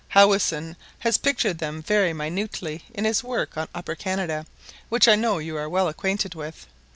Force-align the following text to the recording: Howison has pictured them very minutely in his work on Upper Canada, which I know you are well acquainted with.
Howison 0.15 0.77
has 1.01 1.19
pictured 1.19 1.59
them 1.59 1.83
very 1.83 2.11
minutely 2.11 2.83
in 2.91 3.05
his 3.05 3.23
work 3.23 3.55
on 3.55 3.67
Upper 3.75 3.93
Canada, 3.93 4.47
which 4.89 5.07
I 5.07 5.13
know 5.13 5.37
you 5.37 5.55
are 5.57 5.69
well 5.69 5.87
acquainted 5.87 6.33
with. 6.33 6.65